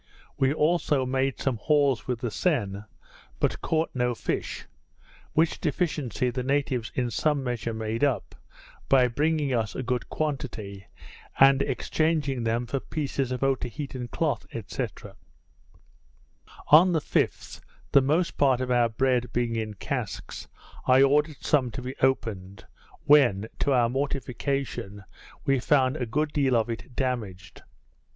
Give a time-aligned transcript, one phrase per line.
[0.35, 2.85] We also made some hauls with the seine,
[3.39, 4.65] but caught no fish;
[5.33, 8.33] which deficiency the natives in some measure, made up,
[8.89, 10.87] by bringing us a good quantity,
[11.39, 14.87] and exchanging them for pieces of Otaheitean cloth, &c.
[16.69, 17.59] On the 5th,
[17.91, 20.47] the most part of our bread being in casks,
[20.87, 22.65] I ordered some to be opened,
[23.03, 25.03] when, to our mortification,
[25.45, 27.61] we found a good deal of it damaged.